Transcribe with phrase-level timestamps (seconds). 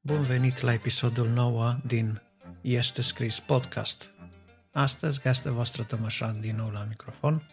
[0.00, 2.22] Bun venit la episodul 9 din
[2.60, 4.10] Este Scris Podcast.
[4.72, 7.50] Astăzi, gazdă voastră Tămășan din nou la microfon.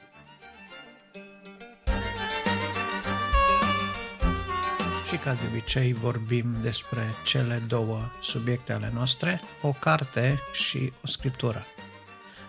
[5.08, 11.08] Și ca de obicei vorbim despre cele două subiecte ale noastre, o carte și o
[11.08, 11.66] scriptură.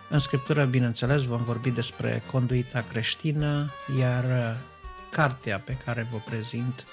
[0.09, 4.25] În scriptură, bineînțeles, vom vorbi despre conduita creștină, iar
[5.11, 6.85] cartea pe care vă prezint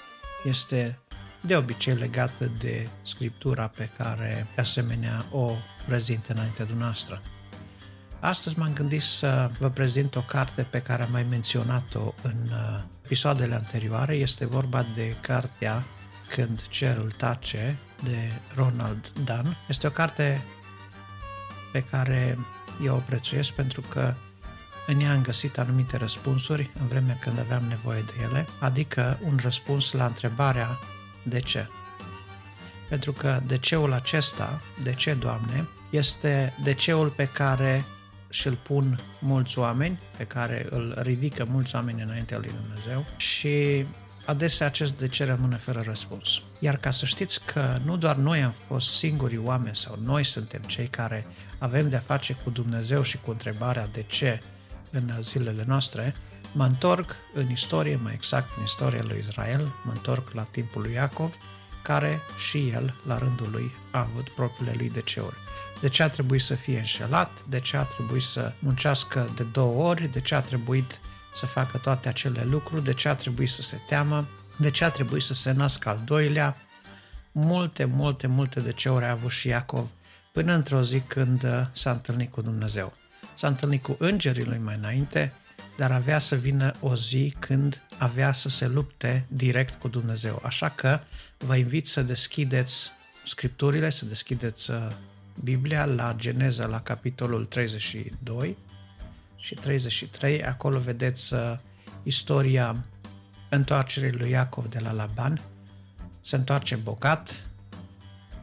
[0.43, 0.99] este
[1.41, 5.51] de obicei legată de scriptura pe care, de asemenea, o
[5.85, 7.21] prezint înainte dumneavoastră.
[8.19, 12.83] Astăzi m-am gândit să vă prezint o carte pe care am mai menționat-o în uh,
[13.03, 14.15] episoadele anterioare.
[14.15, 15.85] Este vorba de cartea
[16.29, 19.57] Când cerul tace de Ronald Dunn.
[19.67, 20.43] Este o carte
[21.71, 22.37] pe care
[22.83, 24.13] eu o prețuiesc pentru că
[24.87, 29.39] în ea am găsit anumite răspunsuri în vremea când aveam nevoie de ele, adică un
[29.41, 30.79] răspuns la întrebarea
[31.23, 31.67] de ce?
[32.89, 37.85] Pentru că de ceul acesta, de ce, Doamne, este de ceul pe care
[38.29, 43.85] și-l pun mulți oameni, pe care îl ridică mulți oameni înaintea lui Dumnezeu și
[44.25, 46.41] adesea acest de ce rămâne fără răspuns.
[46.59, 50.61] Iar ca să știți că nu doar noi am fost singurii oameni sau noi suntem
[50.61, 51.25] cei care
[51.57, 54.41] avem de-a face cu Dumnezeu și cu întrebarea de ce
[54.91, 56.15] în zilele noastre,
[56.55, 60.93] Mă întorc în istorie, mai exact în istoria lui Israel, mă întorc la timpul lui
[60.93, 61.33] Iacov,
[61.83, 65.35] care și el, la rândul lui, a avut propriile lui deceuri.
[65.81, 69.89] De ce a trebuit să fie înșelat, de ce a trebuit să muncească de două
[69.89, 70.99] ori, de ce a trebuit
[71.33, 74.89] să facă toate acele lucruri, de ce a trebuit să se teamă, de ce a
[74.89, 76.57] trebuit să se nască al doilea.
[77.31, 79.87] Multe, multe, multe deceuri a avut și Iacov
[80.31, 82.93] până într-o zi când s-a întâlnit cu Dumnezeu.
[83.33, 85.33] S-a întâlnit cu îngerii lui mai înainte,
[85.77, 90.41] dar avea să vină o zi când avea să se lupte direct cu Dumnezeu.
[90.45, 90.99] Așa că
[91.37, 92.91] vă invit să deschideți
[93.23, 94.87] scripturile, să deschideți uh,
[95.43, 98.57] Biblia la Geneza, la capitolul 32
[99.43, 100.43] și 33.
[100.43, 101.39] Acolo vedeți uh,
[102.03, 102.85] istoria
[103.49, 105.41] întoarcerii lui Iacov de la Laban.
[106.21, 107.49] Se întoarce bogat,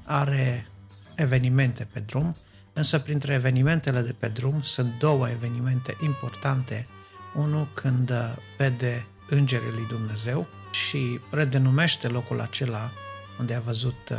[0.05, 0.67] are
[1.15, 2.37] evenimente pe drum,
[2.73, 6.87] însă printre evenimentele de pe drum sunt două evenimente importante
[7.35, 12.93] unul când uh, vede îngerii lui Dumnezeu și redenumește locul acela
[13.39, 14.19] unde a văzut uh,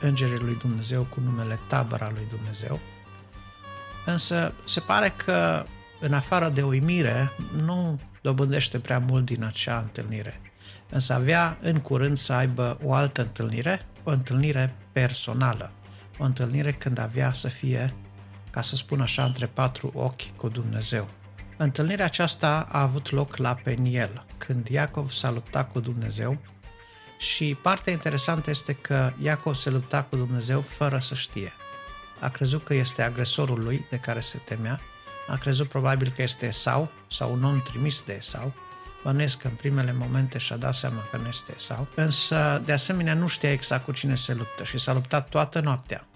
[0.00, 2.80] îngerii lui Dumnezeu cu numele tabăra lui Dumnezeu.
[4.04, 5.64] Însă se pare că
[6.00, 7.32] în afară de uimire
[7.64, 10.40] nu dobândește prea mult din acea întâlnire.
[10.90, 15.72] Însă avea în curând să aibă o altă întâlnire, o întâlnire personală,
[16.18, 17.94] o întâlnire când avea să fie,
[18.50, 21.08] ca să spun așa, între patru ochi cu Dumnezeu.
[21.56, 26.40] Întâlnirea aceasta a avut loc la Peniel, când Iacov s-a luptat cu Dumnezeu
[27.18, 31.52] și partea interesantă este că Iacov se lupta cu Dumnezeu fără să știe.
[32.22, 34.80] A crezut că este agresorul lui de care se temea,
[35.28, 38.54] a crezut probabil că este Esau sau un om trimis de Esau,
[39.02, 43.14] Bănuiesc că în primele momente și-a dat seama că nu este Esau, însă de asemenea
[43.14, 46.06] nu știa exact cu cine se luptă și s-a luptat toată noaptea.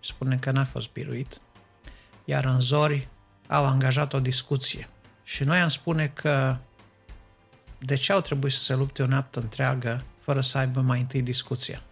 [0.00, 1.40] Spune că n-a fost biruit,
[2.24, 3.08] iar în zori
[3.48, 4.88] au angajat o discuție.
[5.22, 6.58] Și noi am spune că
[7.78, 11.22] de ce au trebuit să se lupte o noapte întreagă fără să aibă mai întâi
[11.22, 11.82] discuția?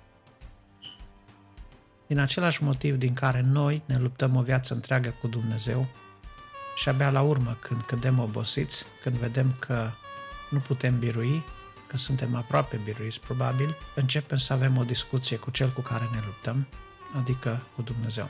[2.09, 5.89] Din același motiv din care noi ne luptăm o viață întreagă cu Dumnezeu
[6.77, 9.91] și abia la urmă, când cădem obosiți, când vedem că
[10.51, 11.45] nu putem birui,
[11.87, 16.21] că suntem aproape biruiți probabil, începem să avem o discuție cu cel cu care ne
[16.27, 16.67] luptăm,
[17.17, 18.29] adică cu Dumnezeu.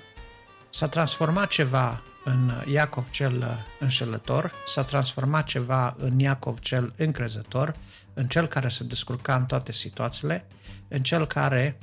[0.71, 7.75] S-a transformat ceva în Iacov cel înșelător, s-a transformat ceva în Iacov cel încrezător,
[8.15, 10.47] în cel care se descurca în toate situațiile,
[10.89, 11.79] în cel care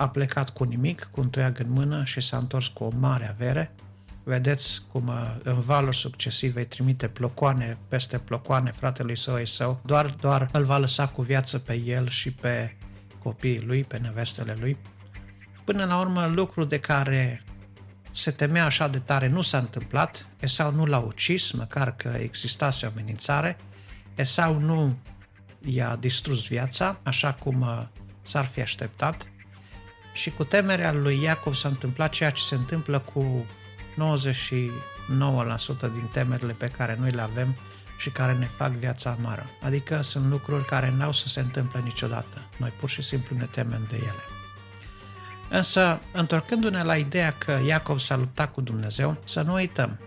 [0.00, 3.28] a plecat cu nimic, cu un toiag în mână și s-a întors cu o mare
[3.28, 3.74] avere.
[4.22, 10.06] Vedeți cum uh, în valuri succesive îi trimite plocoane peste plocoane fratelui său său, doar,
[10.06, 12.76] doar îl va lăsa cu viață pe el și pe
[13.18, 14.76] copiii lui, pe nevestele lui.
[15.64, 17.42] Până la urmă, lucru de care
[18.10, 22.86] se temea așa de tare, nu s-a întâmplat, Esau nu l-a ucis, măcar că existase
[22.86, 23.56] o amenințare,
[24.14, 24.98] Esau nu
[25.64, 27.82] i-a distrus viața, așa cum uh,
[28.22, 29.28] s-ar fi așteptat,
[30.12, 33.46] și cu temerea lui Iacov s-a întâmplat ceea ce se întâmplă cu
[33.94, 37.56] 99% din temerile pe care noi le avem
[37.98, 39.46] și care ne fac viața amară.
[39.62, 42.48] Adică sunt lucruri care n-au să se întâmple niciodată.
[42.56, 44.24] Noi pur și simplu ne temem de ele.
[45.50, 50.00] Însă, întorcându-ne la ideea că Iacov s-a luptat cu Dumnezeu, să nu uităm,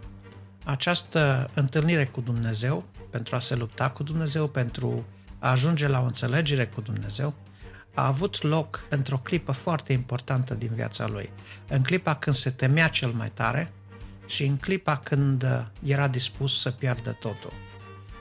[0.64, 5.06] această întâlnire cu Dumnezeu, pentru a se lupta cu Dumnezeu, pentru
[5.40, 7.34] a ajunge la o înțelegere cu Dumnezeu,
[7.94, 11.31] a avut loc într-o clipă foarte importantă din viața lui.
[11.68, 13.72] În clipa când se temea cel mai tare
[14.25, 17.54] și în clipa când era dispus să piardă totul.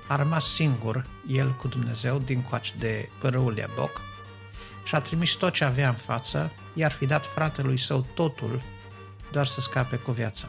[0.08, 4.00] A rămas singur, el cu Dumnezeu, din coace de părâul Iaboc,
[4.84, 8.62] și a trimis tot ce avea în față, i-ar fi dat fratelui său totul,
[9.32, 10.48] doar să scape cu viața.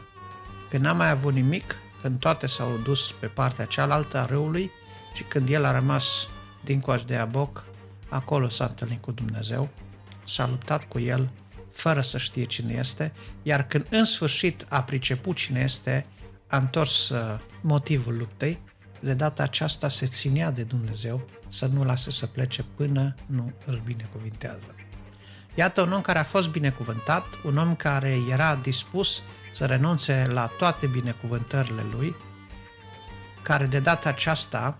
[0.69, 4.71] Când n-a mai avut nimic, când toate s-au dus pe partea cealaltă a râului
[5.13, 6.27] și când el a rămas
[6.63, 7.65] din coace de Iaboc,
[8.13, 9.69] acolo s-a întâlnit cu Dumnezeu,
[10.25, 11.31] s-a luptat cu el,
[11.71, 13.13] fără să știe cine este,
[13.43, 16.05] iar când în sfârșit a priceput cine este,
[16.47, 18.59] a întors uh, motivul luptei,
[18.99, 23.81] de data aceasta se ținea de Dumnezeu să nu lase să plece până nu îl
[23.85, 24.75] binecuvintează.
[25.55, 29.21] Iată un om care a fost binecuvântat, un om care era dispus
[29.53, 32.15] să renunțe la toate binecuvântările lui,
[33.41, 34.77] care de data aceasta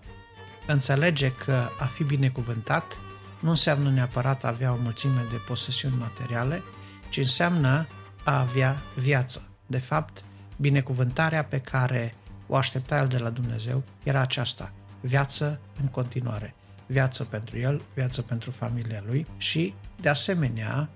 [0.66, 2.98] înțelege că a fi binecuvântat
[3.44, 6.62] nu înseamnă neapărat a avea o mulțime de posesiuni materiale,
[7.08, 7.86] ci înseamnă
[8.24, 9.42] a avea viață.
[9.66, 10.24] De fapt,
[10.56, 12.14] binecuvântarea pe care
[12.46, 16.54] o aștepta el de la Dumnezeu era aceasta, viață în continuare,
[16.86, 20.88] viață pentru el, viață pentru familia lui și, de asemenea,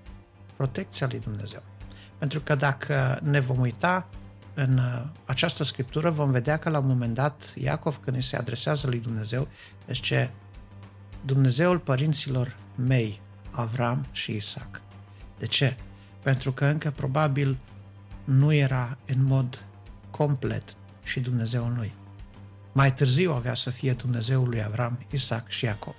[0.55, 1.63] protecția lui Dumnezeu.
[2.17, 4.09] Pentru că dacă ne vom uita
[4.53, 8.35] în uh, această scriptură, vom vedea că la un moment dat Iacov, când îi se
[8.35, 9.47] adresează lui Dumnezeu,
[9.91, 10.31] ce
[11.25, 13.21] Dumnezeul părinților mei,
[13.51, 14.81] Avram și Isaac.
[15.37, 15.77] De ce?
[16.23, 17.57] Pentru că încă probabil
[18.23, 19.65] nu era în mod
[20.11, 21.93] complet și Dumnezeul lui.
[22.71, 25.95] Mai târziu avea să fie Dumnezeul lui Avram, Isaac și Iacov,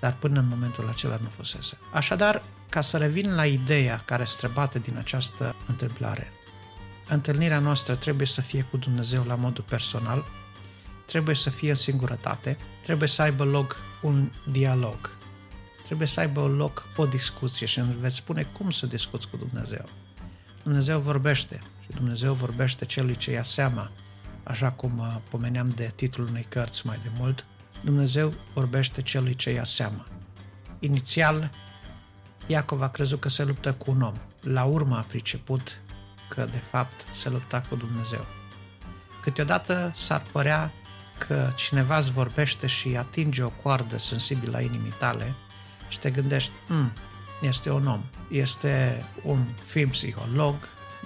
[0.00, 1.78] dar până în momentul acela nu fusese.
[1.92, 6.32] Așadar, ca să revin la ideea care străbate din această întâmplare,
[7.08, 10.24] întâlnirea noastră trebuie să fie cu Dumnezeu la modul personal,
[11.10, 15.16] trebuie să fie în singurătate, trebuie să aibă loc un dialog,
[15.84, 19.84] trebuie să aibă loc o discuție și îmi veți spune cum să discuți cu Dumnezeu.
[20.62, 23.92] Dumnezeu vorbește și Dumnezeu vorbește celui ce ia seama,
[24.42, 27.46] așa cum uh, pomeneam de titlul unei cărți mai de mult,
[27.84, 30.06] Dumnezeu vorbește celui ce ia seama.
[30.78, 31.50] Inițial,
[32.46, 34.14] Iacov a crezut că se luptă cu un om.
[34.40, 35.80] La urmă a priceput
[36.28, 38.26] că, de fapt, se lupta cu Dumnezeu.
[39.22, 40.72] Câteodată s-ar părea
[41.26, 45.34] că cineva îți vorbește și atinge o coardă sensibilă a inimii tale
[45.88, 46.92] și te gândești, hmm,
[47.42, 50.54] este un om, este un film psiholog,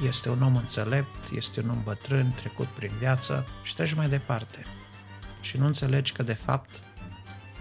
[0.02, 4.66] este un om înțelept, este un om bătrân, trecut prin viață și treci mai departe.
[5.40, 6.82] Și nu înțelegi că, de fapt,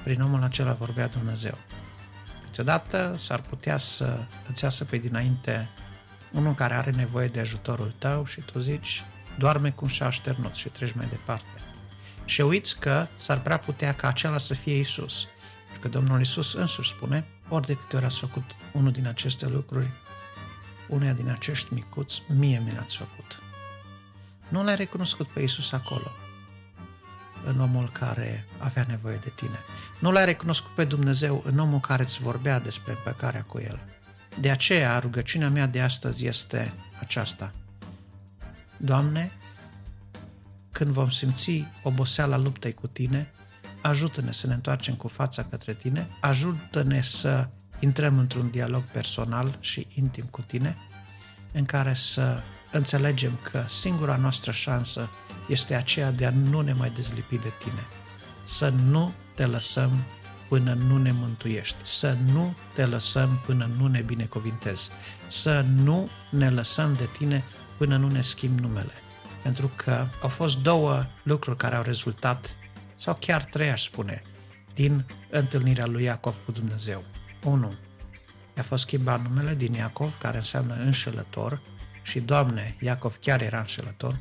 [0.03, 1.57] prin omul acela vorbea Dumnezeu.
[2.45, 5.69] Câteodată s-ar putea să îți iasă pe dinainte
[6.31, 9.05] unul care are nevoie de ajutorul tău și tu zici,
[9.37, 11.63] doarme cum și-a așternut și treci mai departe.
[12.25, 15.27] Și uiți că s-ar prea putea ca acela să fie Isus.
[15.63, 19.47] Pentru că Domnul Isus însuși spune, ori de câte ori ați făcut unul din aceste
[19.47, 19.91] lucruri,
[20.87, 23.41] uneia din acești micuți, mie mi l-ați făcut.
[24.47, 26.11] Nu l-ai recunoscut pe Isus acolo,
[27.43, 29.59] în omul care avea nevoie de tine.
[29.99, 33.79] Nu l-ai recunoscut pe Dumnezeu în omul care îți vorbea despre împăcarea cu El.
[34.39, 37.53] De aceea, rugăciunea mea de astăzi este aceasta.
[38.77, 39.31] Doamne,
[40.73, 43.31] când vom simți oboseala luptei cu Tine,
[43.81, 47.47] ajută-ne să ne întoarcem cu fața către Tine, ajută-ne să
[47.79, 50.77] intrăm într-un dialog personal și intim cu tine,
[51.51, 55.09] în care să înțelegem că singura noastră șansă
[55.47, 57.87] este aceea de a nu ne mai dezlipi de tine,
[58.43, 60.05] să nu te lăsăm
[60.49, 64.89] până nu ne mântuiești, să nu te lăsăm până nu ne binecuvintezi,
[65.27, 67.43] să nu ne lăsăm de tine
[67.77, 69.02] până nu ne schimbi numele.
[69.43, 72.55] Pentru că au fost două lucruri care au rezultat,
[72.95, 74.21] sau chiar trei aș spune,
[74.73, 77.03] din întâlnirea lui Iacov cu Dumnezeu.
[77.43, 77.73] 1.
[78.55, 81.61] I-a fost schimbat numele din Iacov, care înseamnă înșelător,
[82.01, 84.19] și Doamne, Iacov chiar era înșelător,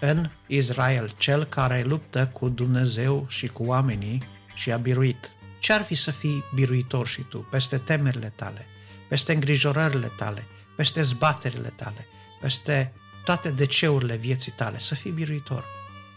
[0.00, 4.22] în Israel, cel care luptă cu Dumnezeu și cu oamenii
[4.54, 5.32] și a biruit.
[5.58, 8.66] Ce ar fi să fii biruitor și tu peste temerile tale,
[9.08, 10.46] peste îngrijorările tale,
[10.76, 12.06] peste zbaterile tale,
[12.40, 12.92] peste
[13.24, 15.64] toate deceurile vieții tale, să fii biruitor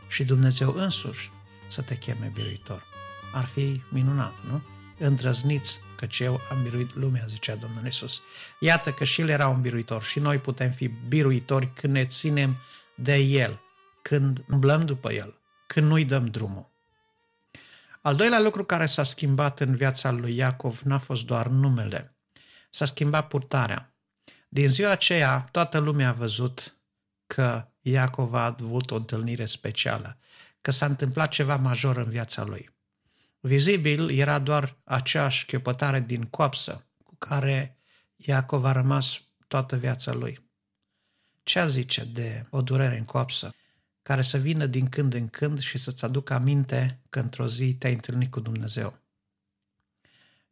[0.08, 1.32] și Dumnezeu însuși
[1.68, 2.84] să te cheme biruitor.
[3.34, 4.62] Ar fi minunat, nu?
[5.02, 8.22] îndrăzniți, căci eu am biruit lumea, zicea Domnul Isus.
[8.60, 12.58] Iată că și El era un biruitor și noi putem fi biruitori când ne ținem
[12.96, 13.60] de El,
[14.02, 16.70] când umblăm după El, când nu-i dăm drumul.
[18.02, 22.16] Al doilea lucru care s-a schimbat în viața lui Iacov n-a fost doar numele,
[22.70, 23.94] s-a schimbat purtarea.
[24.50, 26.76] Din ziua aceea, toată lumea a văzut
[27.34, 30.18] că Iacov a avut o întâlnire specială,
[30.62, 32.70] că s-a întâmplat ceva major în viața lui.
[33.40, 37.78] Vizibil era doar aceeași chiopătare din coapsă cu care
[38.16, 40.50] Iacov a rămas toată viața lui.
[41.44, 43.54] Ce a zice de o durere în coapsă
[44.02, 47.94] care să vină din când în când și să-ți aducă aminte că într-o zi te-ai
[47.94, 49.00] întâlnit cu Dumnezeu?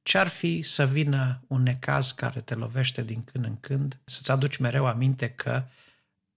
[0.03, 4.57] Ce-ar fi să vină un necaz care te lovește din când în când, să-ți aduci
[4.57, 5.63] mereu aminte că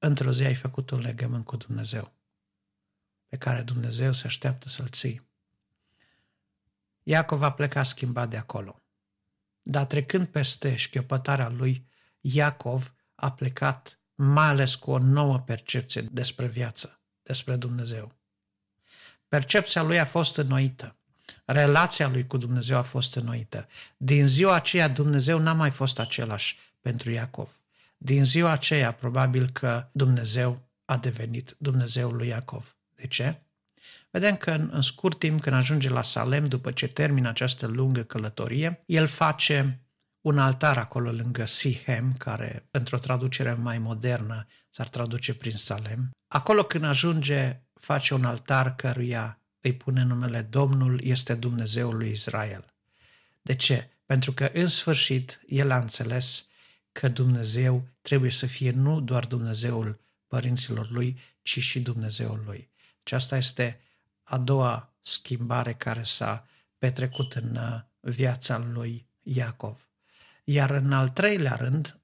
[0.05, 2.13] într-o zi ai făcut un legământ cu Dumnezeu,
[3.29, 5.29] pe care Dumnezeu se așteaptă să-l ții.
[7.03, 8.83] Iacov a plecat schimbat de acolo.
[9.63, 11.87] Dar trecând peste șchiopătarea lui,
[12.21, 18.13] Iacov a plecat mai ales cu o nouă percepție despre viață, despre Dumnezeu.
[19.29, 20.97] Percepția lui a fost înnoită.
[21.45, 23.69] Relația lui cu Dumnezeu a fost înnoită.
[23.97, 27.62] Din ziua aceea Dumnezeu n-a mai fost același pentru Iacov.
[28.05, 32.77] Din ziua aceea probabil că Dumnezeu a devenit Dumnezeul lui Iacov.
[32.95, 33.43] De ce?
[34.11, 38.03] Vedem că în, în scurt timp, când ajunge la Salem, după ce termină această lungă
[38.03, 39.81] călătorie, el face
[40.21, 46.11] un altar acolo lângă Sihem, care într-o traducere mai modernă s-ar traduce prin Salem.
[46.29, 52.65] Acolo când ajunge, face un altar căruia îi pune numele Domnul este Dumnezeul lui Israel.
[53.43, 53.91] De ce?
[54.07, 56.47] Pentru că în sfârșit el a înțeles
[56.93, 62.71] că Dumnezeu trebuie să fie nu doar Dumnezeul părinților lui, ci și Dumnezeul lui.
[63.03, 63.81] Și asta este
[64.23, 66.47] a doua schimbare care s-a
[66.79, 69.89] petrecut în uh, viața lui Iacov.
[70.45, 72.01] Iar în al treilea rând,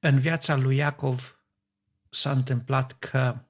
[0.00, 1.40] în viața lui Iacov
[2.10, 3.44] s-a întâmplat că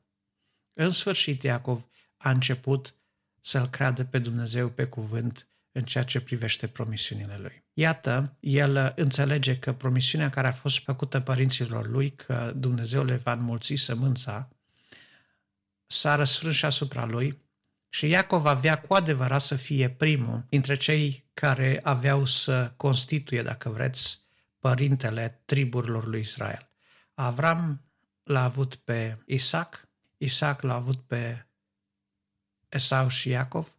[0.73, 2.95] în sfârșit Iacov a început
[3.40, 7.64] să-L creadă pe Dumnezeu pe cuvânt în ceea ce privește promisiunile lui.
[7.80, 13.32] Iată, el înțelege că promisiunea care a fost făcută părinților lui, că Dumnezeu le va
[13.32, 14.49] înmulți sămânța,
[15.87, 17.42] s-a răsfrâns și asupra lui
[17.88, 23.70] și Iacov avea cu adevărat să fie primul dintre cei care aveau să constituie, dacă
[23.70, 24.25] vreți,
[24.58, 26.70] părintele triburilor lui Israel.
[27.14, 27.84] Avram
[28.22, 31.46] l-a avut pe Isaac, Isaac l-a avut pe
[32.68, 33.75] Esau și Iacov,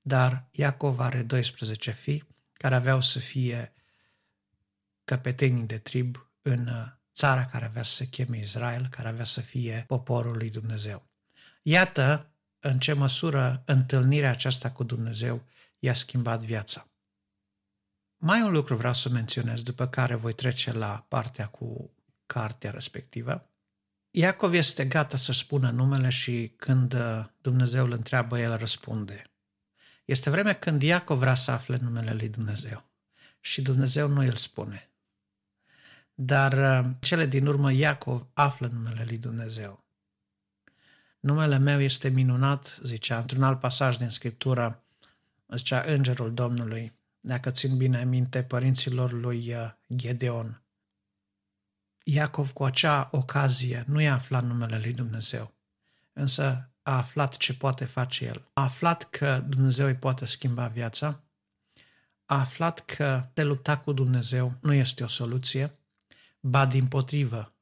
[0.00, 2.32] dar Iacov are 12 fii
[2.64, 3.72] care aveau să fie
[5.04, 6.68] căpetenii de trib în
[7.14, 11.08] țara care avea să se cheme Israel, care avea să fie poporul lui Dumnezeu.
[11.62, 15.44] Iată în ce măsură întâlnirea aceasta cu Dumnezeu
[15.78, 16.88] i-a schimbat viața.
[18.16, 21.90] Mai un lucru vreau să menționez, după care voi trece la partea cu
[22.26, 23.50] cartea respectivă.
[24.10, 29.33] Iacov este gata să spună numele și când uh, Dumnezeu îl întreabă, el răspunde.
[30.04, 32.84] Este vreme când Iacov vrea să afle numele lui Dumnezeu
[33.40, 34.90] și Dumnezeu nu îl spune.
[36.14, 39.84] Dar uh, cele din urmă Iacov află numele lui Dumnezeu.
[41.20, 44.84] Numele meu este minunat, zicea într-un alt pasaj din Scriptură,
[45.56, 50.62] zicea Îngerul Domnului, dacă țin bine minte, părinților lui uh, Gedeon.
[52.02, 55.54] Iacov cu acea ocazie nu i-a aflat numele lui Dumnezeu,
[56.12, 58.50] însă a aflat ce poate face el.
[58.52, 61.24] A aflat că Dumnezeu îi poate schimba viața,
[62.24, 65.78] a aflat că te lupta cu Dumnezeu nu este o soluție,
[66.40, 67.54] ba din potrivă,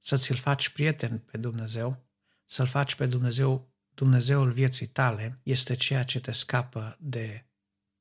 [0.00, 2.04] să ți-l faci prieten pe Dumnezeu,
[2.44, 7.46] să-l faci pe Dumnezeu, Dumnezeul vieții tale, este ceea ce te scapă de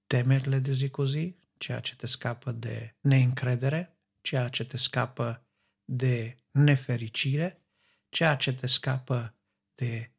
[0.08, 5.48] temerile de zi cu zi, ceea ce te scapă de neîncredere, ceea ce te scapă
[5.84, 7.66] de nefericire,
[8.10, 9.36] ceea ce te scapă
[9.76, 10.12] de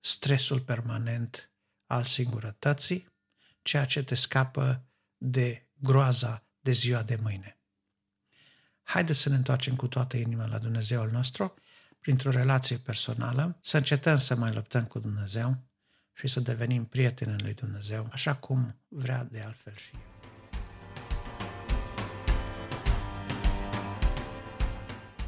[0.00, 1.50] stresul permanent
[1.86, 3.08] al singurătății,
[3.62, 4.86] ceea ce te scapă
[5.16, 7.58] de groaza de ziua de mâine.
[8.82, 11.54] Haideți să ne întoarcem cu toată inima la Dumnezeul nostru,
[12.00, 15.56] printr-o relație personală, să încetăm să mai luptăm cu Dumnezeu
[16.12, 20.00] și să devenim prieteni lui Dumnezeu, așa cum vrea de altfel și El.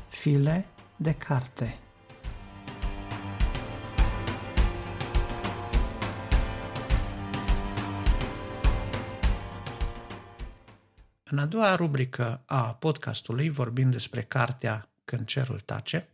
[0.08, 0.66] File
[0.96, 1.78] de carte
[11.30, 16.08] În a doua rubrică a podcastului vorbim despre cartea Când cerul tace,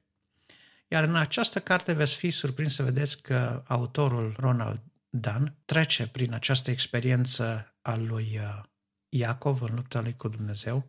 [0.89, 6.33] iar în această carte veți fi surprins să vedeți că autorul Ronald Dan trece prin
[6.33, 8.63] această experiență a lui uh,
[9.09, 10.87] Iacov în lupta lui cu Dumnezeu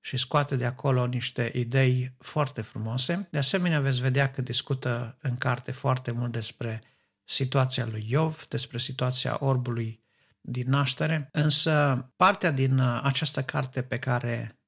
[0.00, 3.28] și scoate de acolo niște idei foarte frumoase.
[3.30, 6.82] De asemenea, veți vedea că discută în carte foarte mult despre
[7.24, 10.00] situația lui Iov, despre situația orbului
[10.40, 14.60] din naștere, însă partea din uh, această carte pe care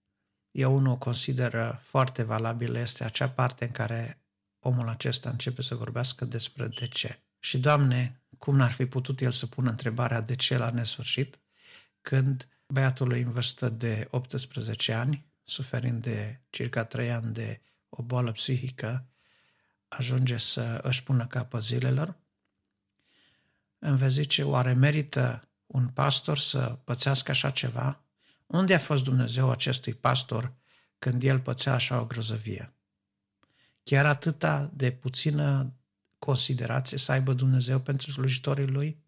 [0.51, 4.23] eu unul o consider foarte valabilă este acea parte în care
[4.59, 7.23] omul acesta începe să vorbească despre de ce.
[7.39, 11.41] Și, Doamne, cum n-ar fi putut el să pună întrebarea de ce la nesfârșit,
[12.01, 18.33] când băiatul în vârstă de 18 ani, suferind de circa 3 ani de o boală
[18.33, 19.07] psihică,
[19.89, 22.17] ajunge să își pună capăt zilelor,
[23.79, 28.01] îmi vei zice, oare merită un pastor să pățească așa ceva?
[28.47, 30.53] Unde a fost Dumnezeu acestui pastor
[30.99, 32.73] când el pățea așa o grozăvie?
[33.83, 35.73] Chiar atâta de puțină
[36.19, 39.03] considerație să aibă Dumnezeu pentru slujitorii lui?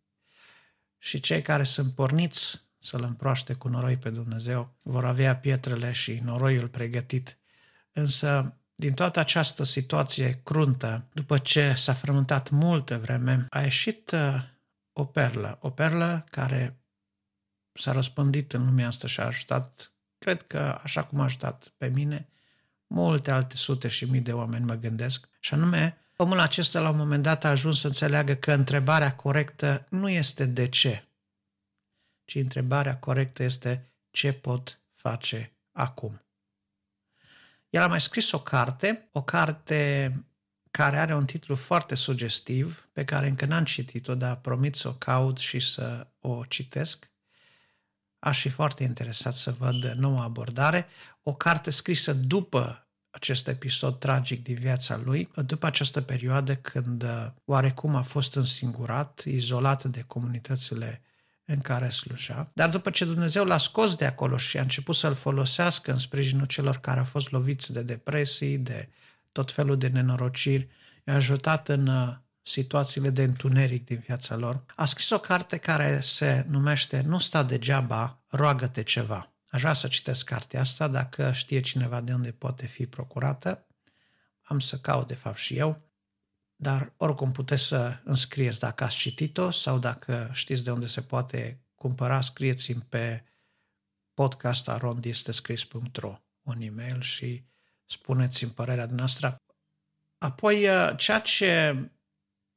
[0.98, 6.20] Și cei care sunt porniți să-L împroaște cu noroi pe Dumnezeu vor avea pietrele și
[6.24, 7.38] noroiul pregătit.
[7.92, 14.42] Însă, din toată această situație cruntă, după ce s-a frământat multă vreme, a ieșit uh,
[14.96, 16.78] o perlă, o perlă care
[17.72, 21.88] s-a răspândit în lumea asta și a ajutat, cred că așa cum a ajutat pe
[21.88, 22.28] mine,
[22.86, 26.96] multe alte sute și mii de oameni mă gândesc, și anume, omul acesta la un
[26.96, 31.08] moment dat a ajuns să înțeleagă că întrebarea corectă nu este de ce,
[32.24, 36.20] ci întrebarea corectă este ce pot face acum.
[37.70, 40.12] El a mai scris o carte, o carte
[40.76, 44.92] care are un titlu foarte sugestiv, pe care încă n-am citit-o, dar promit să o
[44.92, 47.10] caut și să o citesc.
[48.18, 50.86] Aș fi foarte interesat să văd noua abordare.
[51.22, 57.26] O carte scrisă după acest episod tragic din viața lui, după această perioadă când uh,
[57.44, 61.02] oarecum a fost însingurat, izolat de comunitățile
[61.44, 62.50] în care sluja.
[62.54, 66.46] Dar după ce Dumnezeu l-a scos de acolo și a început să-l folosească în sprijinul
[66.46, 68.88] celor care au fost loviți de depresii, de
[69.34, 70.68] tot felul de nenorociri,
[71.06, 74.64] i-a ajutat în uh, situațiile de întuneric din viața lor.
[74.76, 79.34] A scris o carte care se numește Nu sta degeaba, roagă-te ceva.
[79.46, 83.66] Aș vrea să citesc cartea asta, dacă știe cineva de unde poate fi procurată.
[84.42, 85.90] Am să caut de fapt și eu,
[86.56, 91.64] dar oricum puteți să înscrieți dacă ați citit-o sau dacă știți de unde se poate
[91.74, 93.24] cumpăra, scrieți-mi pe
[94.14, 97.52] podcastarondistescris.ro un e-mail și
[97.84, 99.36] spuneți-mi părerea noastră.
[100.18, 101.74] Apoi, uh, ceea ce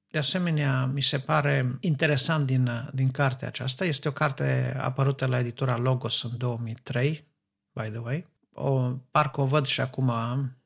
[0.07, 5.25] de asemenea mi se pare interesant din, uh, din cartea aceasta, este o carte apărută
[5.25, 7.27] la editura Logos în 2003,
[7.71, 8.27] by the way.
[8.53, 10.57] O, parcă o văd și acum, am,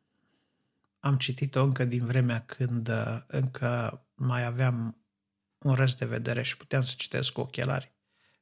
[1.00, 5.02] am citit-o încă din vremea când uh, încă mai aveam
[5.58, 7.92] un rest de vedere și puteam să citesc cu ochelari,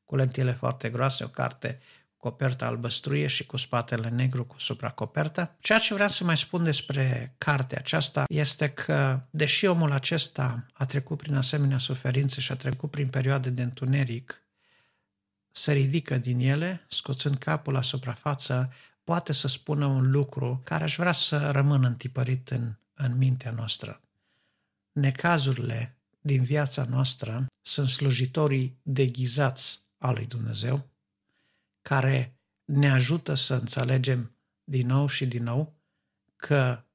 [0.06, 1.80] cu lentile foarte groase, o carte
[2.20, 5.56] coperta albăstruie și cu spatele negru cu supracopertă.
[5.60, 10.86] Ceea ce vreau să mai spun despre cartea aceasta este că, deși omul acesta a
[10.86, 14.44] trecut prin asemenea suferințe și a trecut prin perioade de întuneric,
[15.52, 20.96] se ridică din ele, scoțând capul la suprafață, poate să spună un lucru care aș
[20.96, 24.02] vrea să rămână întipărit în, în mintea noastră.
[24.92, 30.90] Necazurile din viața noastră sunt slujitorii deghizați al lui Dumnezeu,
[31.90, 35.80] care ne ajută să înțelegem din nou și din nou
[36.36, 36.86] că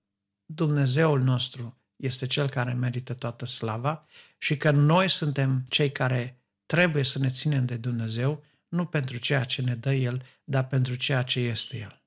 [0.45, 4.07] Dumnezeul nostru este cel care merită toată slava
[4.39, 9.45] și că noi suntem cei care trebuie să ne ținem de Dumnezeu, nu pentru ceea
[9.45, 12.05] ce ne dă El, dar pentru ceea ce este El.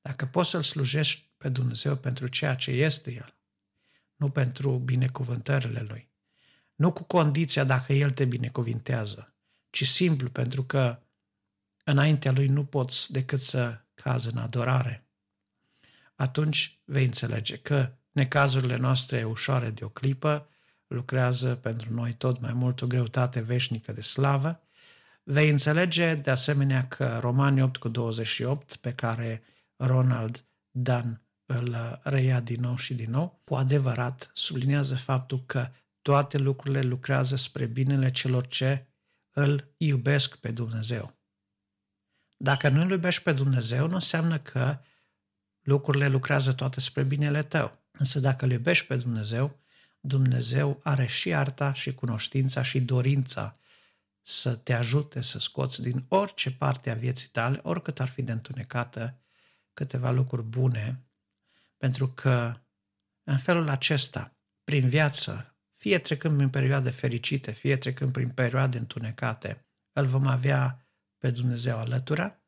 [0.00, 3.38] Dacă poți să-L slujești pe Dumnezeu pentru ceea ce este El,
[4.16, 6.10] nu pentru binecuvântările Lui,
[6.74, 9.34] nu cu condiția dacă El te binecuvintează,
[9.70, 11.02] ci simplu pentru că
[11.90, 15.08] înaintea lui nu poți decât să cazi în adorare.
[16.14, 20.48] Atunci vei înțelege că necazurile noastre ușoare de o clipă
[20.86, 24.60] lucrează pentru noi tot mai mult o greutate veșnică de slavă.
[25.22, 29.42] Vei înțelege de asemenea că Romani 8 cu 28, pe care
[29.76, 35.68] Ronald Dan îl reia din nou și din nou, cu adevărat sublinează faptul că
[36.02, 38.86] toate lucrurile lucrează spre binele celor ce
[39.30, 41.19] îl iubesc pe Dumnezeu.
[42.42, 44.78] Dacă nu îl iubești pe Dumnezeu, nu înseamnă că
[45.60, 47.78] lucrurile lucrează toate spre binele tău.
[47.90, 49.58] Însă dacă îl iubești pe Dumnezeu,
[50.00, 53.58] Dumnezeu are și arta și cunoștința și dorința
[54.22, 58.32] să te ajute să scoți din orice parte a vieții tale, oricât ar fi de
[58.32, 59.20] întunecată,
[59.72, 61.04] câteva lucruri bune,
[61.76, 62.60] pentru că
[63.22, 69.66] în felul acesta, prin viață, fie trecând prin perioade fericite, fie trecând prin perioade întunecate,
[69.92, 70.84] îl vom avea
[71.20, 72.40] pe Dumnezeu alătura.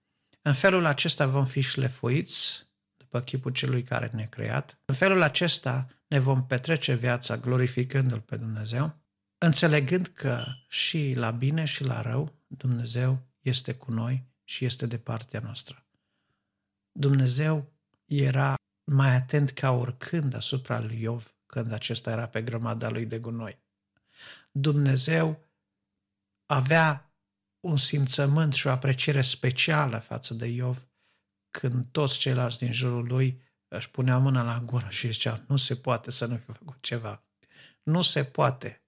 [0.43, 4.79] În felul acesta vom fi șlefuiți după chipul celui care ne-a creat.
[4.85, 9.01] În felul acesta ne vom petrece viața glorificându-L pe Dumnezeu,
[9.39, 14.99] înțelegând că și la bine și la rău Dumnezeu este cu noi și este de
[14.99, 15.87] partea noastră.
[16.93, 17.73] Dumnezeu
[18.07, 18.55] era
[18.85, 23.59] mai atent ca oricând asupra lui Iov când acesta era pe grămada lui de gunoi.
[24.51, 25.49] Dumnezeu
[26.47, 27.12] avea
[27.63, 30.87] un simțământ și o apreciere specială față de Iov
[31.51, 35.77] când toți ceilalți din jurul lui își puneau mâna la gură și zicea, nu se
[35.77, 37.25] poate să nu fi făcut ceva.
[37.83, 38.85] Nu se poate.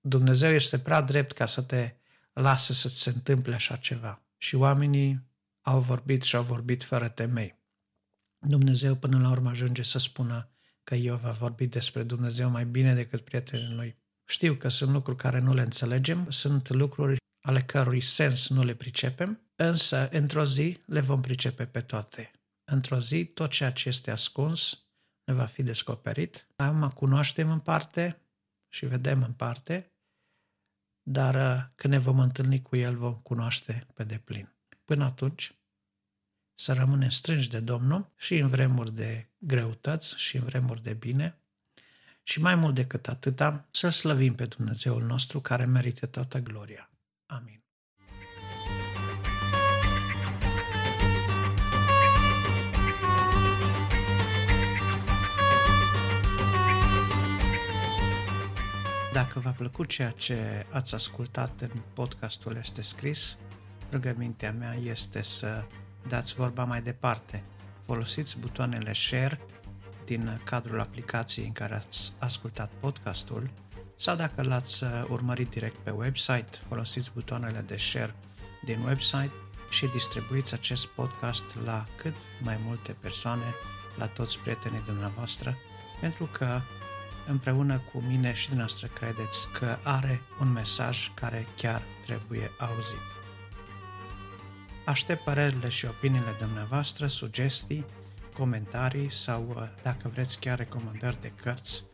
[0.00, 1.96] Dumnezeu este prea drept ca să te
[2.32, 4.22] lase să se întâmple așa ceva.
[4.36, 5.26] Și oamenii
[5.60, 7.64] au vorbit și au vorbit fără temei.
[8.38, 10.50] Dumnezeu până la urmă ajunge să spună
[10.84, 13.96] că Iov a vorbit despre Dumnezeu mai bine decât prietenii lui.
[14.24, 17.16] Știu că sunt lucruri care nu le înțelegem, sunt lucruri
[17.46, 22.30] ale cărui sens nu le pricepem, însă într-o zi le vom pricepe pe toate.
[22.64, 24.86] Într-o zi tot ceea ce este ascuns
[25.24, 26.46] ne va fi descoperit.
[26.56, 28.20] Acum cunoaștem în parte
[28.68, 29.92] și vedem în parte,
[31.02, 34.54] dar uh, când ne vom întâlni cu El vom cunoaște pe deplin.
[34.84, 35.58] Până atunci,
[36.54, 41.40] să rămânem strângi de Domnul și în vremuri de greutăți și în vremuri de bine
[42.22, 46.90] și mai mult decât atâta, să slăvim pe Dumnezeul nostru care merită toată gloria.
[47.26, 47.62] Amin.
[59.12, 63.38] Dacă v-a plăcut ceea ce ați ascultat în podcastul Este Scris,
[63.92, 65.64] rugămintea mea este să
[66.08, 67.44] dați vorba mai departe.
[67.86, 69.40] Folosiți butoanele share
[70.04, 73.50] din cadrul aplicației în care ați ascultat podcastul
[73.96, 78.14] sau dacă l-ați uh, urmărit direct pe website, folosiți butoanele de share
[78.64, 79.32] din website
[79.70, 83.54] și distribuiți acest podcast la cât mai multe persoane,
[83.98, 85.56] la toți prietenii dumneavoastră,
[86.00, 86.60] pentru că
[87.26, 93.16] împreună cu mine și dumneavoastră credeți că are un mesaj care chiar trebuie auzit.
[94.84, 97.84] Aștept părerile și opiniile dumneavoastră, sugestii,
[98.36, 101.84] comentarii sau, uh, dacă vreți, chiar recomandări de cărți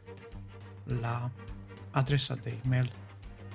[1.01, 1.31] la
[1.93, 2.93] adresa de e-mail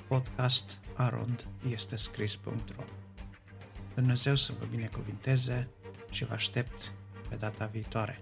[0.07, 2.83] podcastarondestescris.ro
[3.95, 5.69] Dumnezeu să vă binecuvinteze
[6.09, 6.93] și vă aștept
[7.29, 8.21] pe data viitoare.